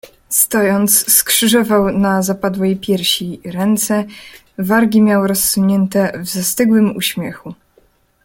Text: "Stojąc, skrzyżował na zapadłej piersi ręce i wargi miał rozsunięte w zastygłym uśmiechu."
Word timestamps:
"Stojąc, 0.29 1.13
skrzyżował 1.13 1.91
na 1.91 2.21
zapadłej 2.21 2.77
piersi 2.77 3.41
ręce 3.45 4.03
i 4.59 4.63
wargi 4.63 5.01
miał 5.01 5.27
rozsunięte 5.27 6.13
w 6.23 6.27
zastygłym 6.27 6.95
uśmiechu." 6.95 7.53